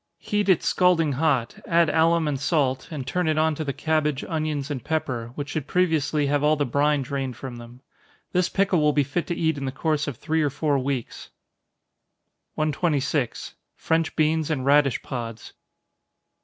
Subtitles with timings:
[0.17, 4.23] Heat it scalding hot add alum and salt, and turn it on to the cabbage,
[4.23, 7.81] onions and pepper, which should previously have all the brine drained from them.
[8.31, 11.29] This pickle will be fit to eat in the course of three or four weeks.
[12.55, 13.53] 126.
[13.79, 15.53] _French Beans and Radish Pods.